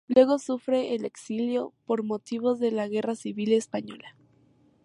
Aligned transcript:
Luego 0.07 0.39
sufre 0.39 0.95
el 0.95 1.05
exilio 1.05 1.73
por 1.85 2.01
motivos 2.01 2.59
de 2.59 2.71
la 2.71 2.87
Guerra 2.87 3.13
Civil 3.13 3.53
Española. 3.53 4.15